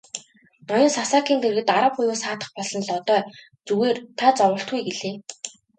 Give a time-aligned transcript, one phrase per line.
[0.67, 3.21] Ноён Сасакийн дэргэд арга буюу саатах болсон Лодой
[3.67, 5.15] "Зүгээр та зоволтгүй" гэлээ.